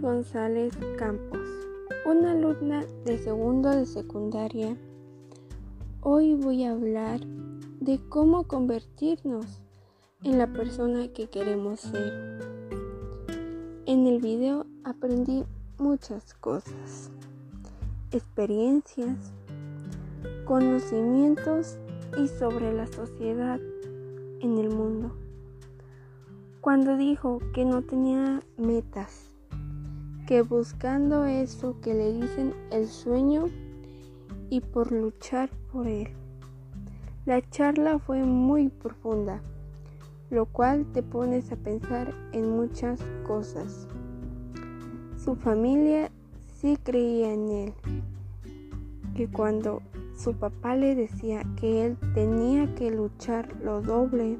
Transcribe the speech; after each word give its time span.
González 0.00 0.72
Campos, 0.98 1.40
una 2.06 2.32
alumna 2.32 2.84
de 3.04 3.18
segundo 3.18 3.70
de 3.70 3.86
secundaria. 3.86 4.76
Hoy 6.00 6.34
voy 6.34 6.64
a 6.64 6.72
hablar 6.72 7.20
de 7.80 8.00
cómo 8.08 8.44
convertirnos 8.44 9.60
en 10.22 10.38
la 10.38 10.46
persona 10.46 11.08
que 11.08 11.28
queremos 11.28 11.80
ser. 11.80 12.40
En 13.86 14.06
el 14.06 14.20
video 14.20 14.66
aprendí 14.84 15.44
muchas 15.78 16.34
cosas, 16.34 17.10
experiencias, 18.10 19.32
conocimientos 20.44 21.78
y 22.18 22.28
sobre 22.28 22.72
la 22.72 22.86
sociedad 22.86 23.60
en 24.40 24.58
el 24.58 24.70
mundo 24.70 25.12
cuando 26.62 26.96
dijo 26.96 27.40
que 27.52 27.64
no 27.64 27.82
tenía 27.82 28.40
metas, 28.56 29.31
que 30.26 30.42
buscando 30.42 31.24
eso 31.24 31.80
que 31.80 31.94
le 31.94 32.12
dicen 32.12 32.54
el 32.70 32.86
sueño 32.86 33.46
y 34.50 34.60
por 34.60 34.92
luchar 34.92 35.50
por 35.72 35.86
él. 35.86 36.08
La 37.24 37.40
charla 37.50 37.98
fue 37.98 38.22
muy 38.22 38.68
profunda, 38.68 39.42
lo 40.30 40.46
cual 40.46 40.86
te 40.92 41.02
pones 41.02 41.52
a 41.52 41.56
pensar 41.56 42.14
en 42.32 42.50
muchas 42.50 43.00
cosas. 43.26 43.86
Su 45.16 45.36
familia 45.36 46.10
sí 46.60 46.76
creía 46.82 47.32
en 47.32 47.48
él, 47.48 47.74
que 49.14 49.28
cuando 49.28 49.82
su 50.16 50.34
papá 50.34 50.76
le 50.76 50.94
decía 50.94 51.44
que 51.60 51.86
él 51.86 51.96
tenía 52.14 52.74
que 52.74 52.90
luchar 52.90 53.56
lo 53.62 53.82
doble, 53.82 54.36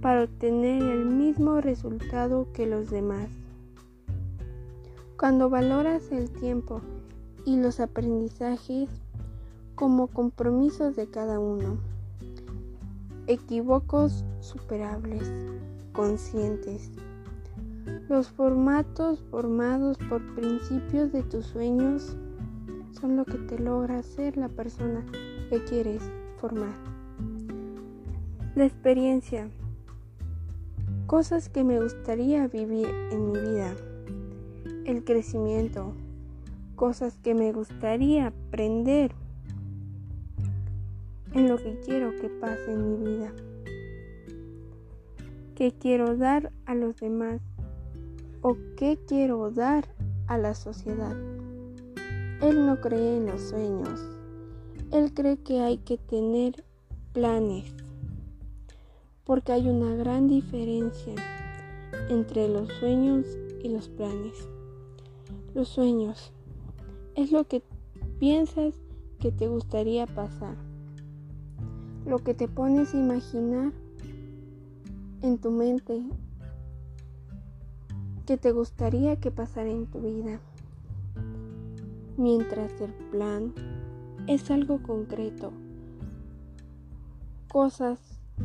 para 0.00 0.24
obtener 0.24 0.82
el 0.82 1.06
mismo 1.06 1.60
resultado 1.60 2.48
que 2.52 2.66
los 2.66 2.90
demás. 2.90 3.28
Cuando 5.18 5.50
valoras 5.50 6.12
el 6.12 6.30
tiempo 6.30 6.80
y 7.44 7.56
los 7.56 7.80
aprendizajes 7.80 8.88
como 9.74 10.06
compromisos 10.06 10.94
de 10.94 11.10
cada 11.10 11.40
uno, 11.40 11.76
equívocos 13.26 14.24
superables, 14.38 15.28
conscientes, 15.92 16.92
los 18.08 18.28
formatos 18.28 19.24
formados 19.32 19.98
por 20.08 20.22
principios 20.36 21.10
de 21.10 21.24
tus 21.24 21.46
sueños 21.46 22.16
son 22.92 23.16
lo 23.16 23.24
que 23.24 23.38
te 23.38 23.58
logra 23.58 24.04
ser 24.04 24.36
la 24.36 24.48
persona 24.48 25.04
que 25.50 25.64
quieres 25.64 26.00
formar. 26.40 26.76
La 28.54 28.66
experiencia. 28.66 29.50
Cosas 31.08 31.48
que 31.48 31.64
me 31.64 31.80
gustaría 31.80 32.46
vivir 32.46 32.86
en 33.10 33.32
mi 33.32 33.40
vida, 33.40 33.74
el 34.88 35.04
crecimiento, 35.04 35.92
cosas 36.74 37.18
que 37.18 37.34
me 37.34 37.52
gustaría 37.52 38.28
aprender 38.28 39.12
en 41.34 41.48
lo 41.48 41.58
que 41.58 41.78
quiero 41.84 42.12
que 42.18 42.30
pase 42.30 42.72
en 42.72 42.88
mi 42.88 43.10
vida, 43.10 43.32
qué 45.54 45.72
quiero 45.72 46.16
dar 46.16 46.50
a 46.64 46.74
los 46.74 46.96
demás 46.96 47.42
o 48.40 48.56
qué 48.76 48.98
quiero 49.06 49.50
dar 49.50 49.84
a 50.26 50.38
la 50.38 50.54
sociedad. 50.54 51.16
Él 52.40 52.64
no 52.64 52.80
cree 52.80 53.18
en 53.18 53.26
los 53.26 53.42
sueños, 53.42 54.00
él 54.90 55.12
cree 55.12 55.36
que 55.36 55.60
hay 55.60 55.78
que 55.78 55.98
tener 55.98 56.64
planes 57.12 57.74
porque 59.24 59.52
hay 59.52 59.68
una 59.68 59.94
gran 59.94 60.26
diferencia 60.28 61.14
entre 62.08 62.48
los 62.48 62.72
sueños 62.80 63.26
y 63.62 63.68
los 63.68 63.90
planes. 63.90 64.57
Los 65.58 65.70
sueños 65.70 66.32
es 67.16 67.32
lo 67.32 67.48
que 67.48 67.64
piensas 68.20 68.76
que 69.18 69.32
te 69.32 69.48
gustaría 69.48 70.06
pasar, 70.06 70.54
lo 72.06 72.18
que 72.18 72.32
te 72.32 72.46
pones 72.46 72.94
a 72.94 72.98
imaginar 72.98 73.72
en 75.20 75.38
tu 75.38 75.50
mente 75.50 76.00
que 78.24 78.36
te 78.36 78.52
gustaría 78.52 79.16
que 79.16 79.32
pasara 79.32 79.68
en 79.68 79.86
tu 79.86 79.98
vida. 79.98 80.38
Mientras 82.16 82.80
el 82.80 82.92
plan 83.10 83.52
es 84.28 84.52
algo 84.52 84.80
concreto, 84.80 85.50
cosas 87.48 87.98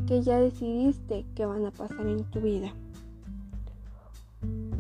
que 0.08 0.24
ya 0.24 0.40
decidiste 0.40 1.28
que 1.36 1.46
van 1.46 1.64
a 1.68 1.70
pasar 1.70 2.08
en 2.08 2.24
tu 2.32 2.42
vida. 2.42 2.74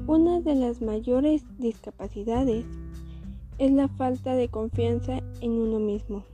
Una 0.07 0.41
de 0.41 0.55
las 0.55 0.81
mayores 0.81 1.43
discapacidades 1.57 2.65
es 3.57 3.71
la 3.71 3.87
falta 3.87 4.35
de 4.35 4.49
confianza 4.49 5.19
en 5.41 5.51
uno 5.51 5.79
mismo. 5.79 6.25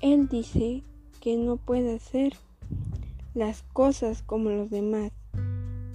Él 0.00 0.28
dice 0.28 0.82
que 1.20 1.36
no 1.36 1.56
puede 1.56 1.96
hacer 1.96 2.34
las 3.34 3.62
cosas 3.72 4.22
como 4.22 4.50
los 4.50 4.70
demás, 4.70 5.12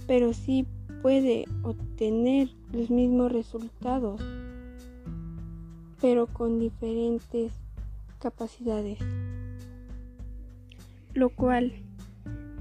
pero 0.06 0.32
sí 0.32 0.66
puede 1.02 1.44
obtener 1.62 2.48
los 2.72 2.90
mismos 2.90 3.32
resultados, 3.32 4.20
pero 6.00 6.26
con 6.26 6.58
diferentes 6.58 7.52
capacidades 8.18 8.98
lo 11.18 11.30
cual 11.30 11.72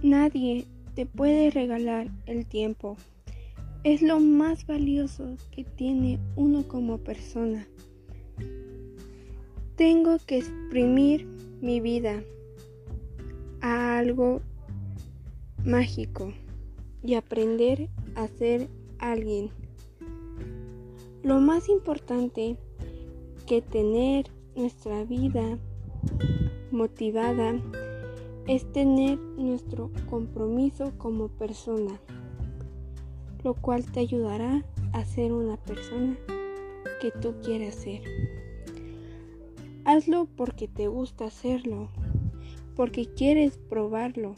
nadie 0.01 0.65
te 0.97 1.05
puede 1.05 1.51
regalar 1.51 2.09
el 2.25 2.47
tiempo. 2.47 2.97
Es 3.83 4.01
lo 4.01 4.19
más 4.19 4.65
valioso 4.65 5.35
que 5.51 5.63
tiene 5.63 6.17
uno 6.35 6.67
como 6.67 6.97
persona. 6.97 7.67
Tengo 9.75 10.17
que 10.25 10.39
exprimir 10.39 11.27
mi 11.61 11.81
vida 11.81 12.23
a 13.61 13.99
algo 13.99 14.41
mágico 15.63 16.33
y 17.03 17.13
aprender 17.13 17.89
a 18.15 18.27
ser 18.27 18.67
alguien. 18.97 19.51
Lo 21.21 21.39
más 21.39 21.69
importante 21.69 22.57
que 23.45 23.61
tener 23.61 24.31
nuestra 24.55 25.03
vida 25.03 25.59
motivada 26.71 27.53
es 28.47 28.71
tener 28.71 29.19
nuestro 29.19 29.91
compromiso 30.09 30.93
como 30.97 31.27
persona, 31.27 31.99
lo 33.43 33.53
cual 33.53 33.85
te 33.85 33.99
ayudará 33.99 34.63
a 34.93 35.05
ser 35.05 35.33
una 35.33 35.57
persona 35.57 36.17
que 37.01 37.11
tú 37.11 37.35
quieras 37.43 37.75
ser. 37.75 38.01
Hazlo 39.85 40.27
porque 40.35 40.67
te 40.67 40.87
gusta 40.87 41.25
hacerlo, 41.25 41.89
porque 42.75 43.05
quieres 43.05 43.57
probarlo 43.57 44.35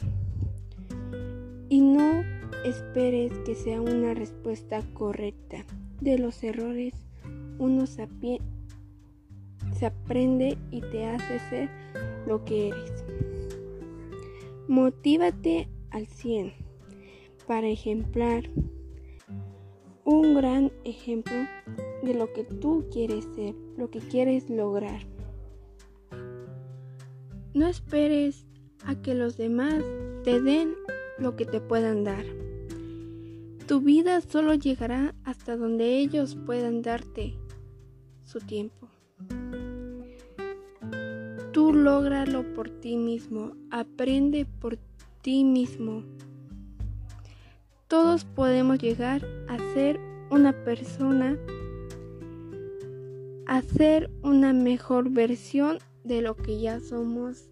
y 1.68 1.80
no 1.80 2.22
esperes 2.64 3.32
que 3.46 3.54
sea 3.54 3.80
una 3.80 4.12
respuesta 4.14 4.82
correcta. 4.92 5.64
De 6.00 6.18
los 6.18 6.42
errores 6.42 6.94
uno 7.58 7.86
se, 7.86 8.08
aprende 9.84 10.56
y 10.70 10.80
te 10.80 11.06
hace 11.06 11.38
ser 11.50 11.68
lo 12.26 12.44
que 12.44 12.68
eres. 12.68 12.99
Motívate 14.70 15.68
al 15.90 16.06
100 16.06 16.54
para 17.48 17.66
ejemplar 17.66 18.48
un 20.04 20.36
gran 20.36 20.70
ejemplo 20.84 21.34
de 22.04 22.14
lo 22.14 22.32
que 22.32 22.44
tú 22.44 22.86
quieres 22.92 23.24
ser, 23.34 23.56
lo 23.76 23.90
que 23.90 23.98
quieres 23.98 24.48
lograr. 24.48 25.00
No 27.52 27.66
esperes 27.66 28.46
a 28.84 28.94
que 28.94 29.14
los 29.14 29.36
demás 29.36 29.82
te 30.22 30.40
den 30.40 30.76
lo 31.18 31.34
que 31.34 31.46
te 31.46 31.60
puedan 31.60 32.04
dar. 32.04 32.24
Tu 33.66 33.80
vida 33.80 34.20
solo 34.20 34.54
llegará 34.54 35.16
hasta 35.24 35.56
donde 35.56 35.98
ellos 35.98 36.36
puedan 36.46 36.80
darte 36.82 37.34
su 38.22 38.38
tiempo. 38.38 38.79
Tú 41.60 41.74
lógralo 41.74 42.42
por 42.54 42.70
ti 42.70 42.96
mismo, 42.96 43.52
aprende 43.70 44.46
por 44.46 44.78
ti 45.20 45.44
mismo. 45.44 46.04
Todos 47.86 48.24
podemos 48.24 48.78
llegar 48.78 49.26
a 49.46 49.58
ser 49.74 50.00
una 50.30 50.54
persona, 50.64 51.36
a 53.46 53.60
ser 53.60 54.10
una 54.22 54.54
mejor 54.54 55.10
versión 55.10 55.80
de 56.02 56.22
lo 56.22 56.34
que 56.34 56.62
ya 56.62 56.80
somos, 56.80 57.50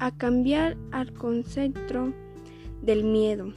a 0.00 0.10
cambiar 0.10 0.78
al 0.92 1.12
concepto 1.12 2.14
del 2.80 3.04
miedo. 3.04 3.52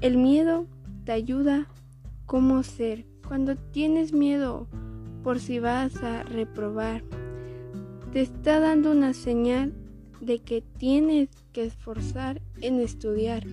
El 0.00 0.16
miedo 0.16 0.66
te 1.04 1.12
ayuda 1.12 1.68
como 2.26 2.64
ser. 2.64 3.06
Cuando 3.28 3.54
tienes 3.54 4.12
miedo, 4.12 4.66
por 5.24 5.40
si 5.40 5.58
vas 5.58 5.96
a 6.04 6.22
reprobar. 6.22 7.02
Te 8.12 8.20
está 8.20 8.60
dando 8.60 8.92
una 8.92 9.14
señal 9.14 9.72
de 10.20 10.38
que 10.38 10.62
tienes 10.78 11.30
que 11.52 11.64
esforzar 11.64 12.40
en 12.60 12.78
estudiar. 12.78 13.44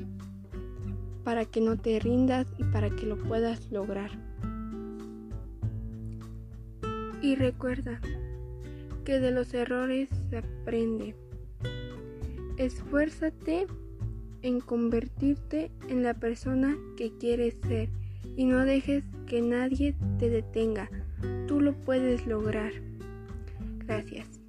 para 1.24 1.46
que 1.46 1.62
no 1.62 1.78
te 1.78 2.00
rindas 2.00 2.48
y 2.58 2.64
para 2.64 2.90
que 2.90 3.06
lo 3.06 3.16
puedas 3.16 3.72
lograr. 3.72 4.10
Y 7.22 7.36
recuerda 7.36 8.02
que 9.06 9.20
de 9.20 9.30
los 9.30 9.54
errores 9.54 10.10
se 10.32 10.38
aprende. 10.40 11.16
Esfuérzate 12.58 13.68
en 14.42 14.62
convertirte 14.62 15.70
en 15.90 16.02
la 16.02 16.16
persona 16.16 16.76
que 16.98 17.16
quieres 17.20 17.56
ser 17.68 17.90
y 18.36 18.46
no 18.46 18.66
dejes 18.66 19.04
que 19.28 19.44
nadie 19.44 19.96
te 20.18 20.28
detenga. 20.28 20.90
Tú 21.48 21.62
lo 21.62 21.74
puedes 21.74 22.26
lograr. 22.28 22.72
Gracias. 23.86 24.41